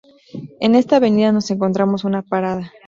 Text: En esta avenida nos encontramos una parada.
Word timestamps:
En 0.59 0.73
esta 0.73 0.95
avenida 0.95 1.31
nos 1.31 1.51
encontramos 1.51 2.05
una 2.05 2.23
parada. 2.23 2.73